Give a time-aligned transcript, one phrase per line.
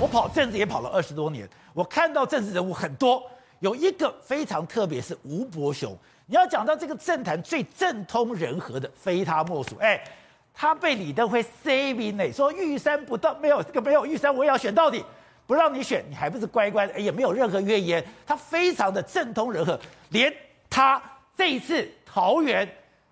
[0.00, 3.20] 我跑政治也跑了二十多年，我看到政治人物很多，
[3.58, 5.96] 有一个非常特别，是吴伯雄。
[6.26, 9.76] 你要讲到这个政坛最政通人和的，非他莫属。
[9.80, 10.00] 哎，
[10.54, 15.04] 他被李登辉塞名呢，说玉山不到，没有这个没有玉山，我也要选到底，
[15.48, 16.94] 不让你选，你还不是乖乖的？
[16.94, 19.76] 哎，也没有任何怨言，他非常的政通人和，
[20.10, 20.32] 连
[20.70, 21.02] 他
[21.36, 22.68] 这一次桃园。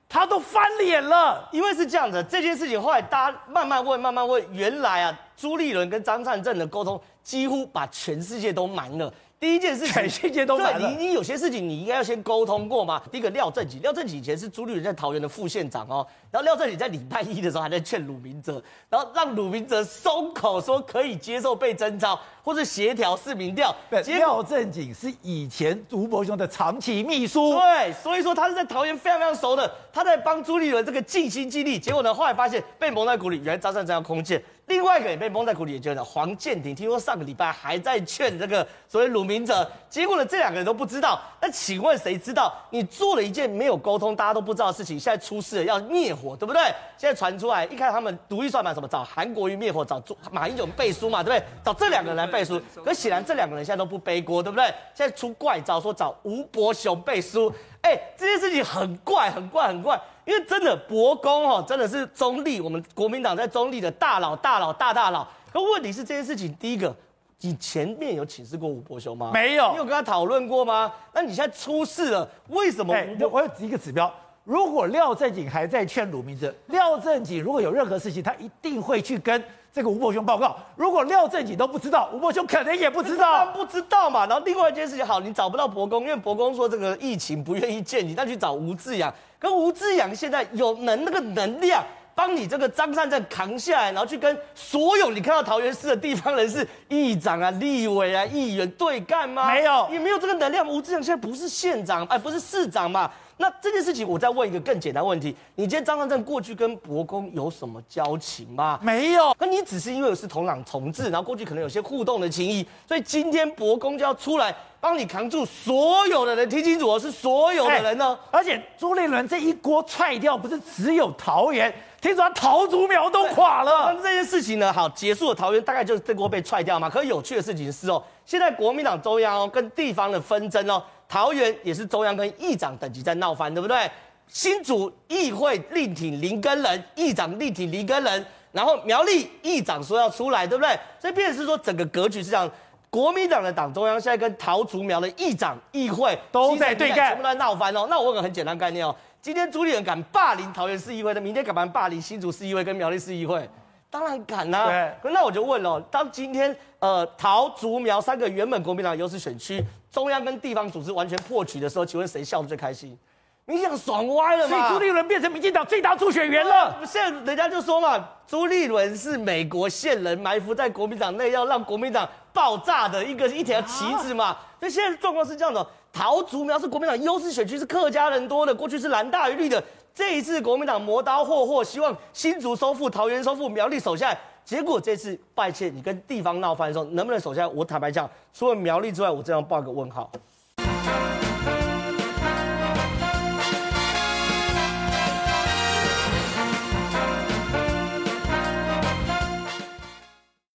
[0.09, 9.12] 他都翻脸了，因为是这样的，这件事情后来大家慢慢问，慢慢问，原来啊，朱立伦跟张善政的沟通几乎把全世界都瞒了。
[9.38, 10.88] 第一件事情，全世界都瞒了。
[10.88, 13.02] 你你有些事情你应该要先沟通过嘛。
[13.12, 16.06] 第一个廖正己，廖正己以前是朱立伦在桃园的副县长哦。
[16.30, 23.74] 然后廖正己在礼拜一的时候还在劝鲁明哲，然后让鲁明哲松口说可以接受被征召或是协调市民调。
[24.06, 31.77] 廖正景是以前吴伯雄的长期秘书，对，所以说他是在桃园非常非常熟的，他在帮朱立伦这个尽心尽力。
[31.77, 34.41] 结果呢，后来发现被蒙在鼓里，原来张善政要空降。
[34.66, 41.20] 另外一个也被蒙在鼓里，也就是黄建庭，听说上个礼拜还在劝这个所谓鲁明哲，结果呢，这两个人都不知道。
[41.41, 42.52] 那请问谁知道？
[42.70, 46.61] 你做了一件没有沟通、大家都不知道的事情，现在出事了，要灭火，对不对？
[46.98, 50.02] 现在传出来，一看他们独立算盘，什么找韩国瑜灭火，找
[50.33, 51.47] 马英九背书嘛，对不对？
[51.64, 54.65] 找这两个人来背书，可显然这两个人现在都不背锅，对不对？
[54.95, 60.01] 现在出怪招，说找吴伯雄背书，哎，这件事情很怪，很怪，很怪。
[60.25, 65.27] 因为真的伯公哦，真的是中立，我们国民党在中立的大佬、大佬、大大佬。
[65.53, 66.92] 可问题是这件事情，第一个，
[67.41, 69.31] 你前面有请示过吴伯雄吗？
[69.33, 69.70] 没有。
[69.70, 70.92] 你有跟他讨论过吗？
[71.14, 72.92] 那你现在出事了，为什么？
[73.31, 79.41] 我有一个指标，如果廖正景还在劝鲁明哲，廖正景如果有任何事情，他一定会去跟。
[79.77, 84.24] 这个吴伯雄报告，如果廖正己都不知道，吴伯雄可能也不知道， 不知道嘛。
[84.24, 89.12] 然后另外一件事情，好，你找不到伯公，因为伯公说这个疫情不愿意见你，那去找吴志扬。
[89.38, 99.52] 可吴志扬现在有能那个能量，帮你这个张善政扛下来，然后去跟所有你看到桃园市的地方人士、议长啊、立委啊、议员对干吗？
[99.52, 100.66] 没有，也没有这个能量。
[100.66, 103.11] 吴志扬现在不是县长，哎，不是市长嘛。
[103.39, 108.79] 那这件事情，我再问一个更简单问题：你今天张善政过去跟伯公有什么交情吗？
[108.83, 109.36] 没有。
[109.39, 116.48] 那你只是因为是同党同志，然后过去可能有些互动的情谊，所以今天伯公就要出来帮你扛住所有的人。
[116.48, 118.19] 听清楚哦，是所有的人呢。
[118.30, 121.70] 而且朱立伦这一锅踹掉，不是只有桃园，
[122.01, 123.92] 听说他桃竹苗都垮了。
[123.92, 126.89] 那这件事情呢，好，结束了桃园，大概就是这锅被踹掉嘛。
[126.89, 130.82] 可是有趣的事情是哦，现在国民党中央哦跟地方的纷争哦。
[131.08, 133.90] 桃园也是中央跟议长等级在闹翻，对不对？
[134.28, 140.76] 新竹议会力挺林根人，议长力挺林根人，然后苗栗议长说要出来，对不对？
[140.99, 142.50] 所以变成是说整个格局是这样，
[142.90, 147.87] 国民党的党中央现在跟桃竹苗的议长议会都在对干，全部在闹翻哦。
[147.88, 153.49] 那我问个很简单概念哦，今天朱立伦敢霸凌桃园市议会，那明天敢不敢霸凌新竹市议会跟苗栗市议会？
[153.88, 159.64] 当然敢啦、那我就问了，当今天呃桃竹苗三个原本国民党优势选区。
[159.91, 162.99] 中央跟地方组织完全破局的时候，请问谁笑得最开心？
[163.46, 164.58] 你想爽歪了嘛？
[164.58, 166.76] 所以朱立伦变成民进党最大助选员了。
[166.85, 174.26] 现在人家就说嘛，朱立伦是美国线人埋伏在国民党内，要让国民党爆炸的一个一条旗子嘛。
[174.26, 179.62] 啊、所以现在状况是这样的：桃竹苗是国民党优势选区，是客家人多的，过去是蓝大于绿的。
[179.96, 184.19] 这一次国民党磨刀霍霍，希望新竹收复、桃园收复、苗栗守下来。
[184.44, 187.49] 结果这次败欠，你跟地方闹翻的时候，能不能守下来？
[187.49, 190.12] 我坦白讲，除了苗栗之外，我这样报个问号。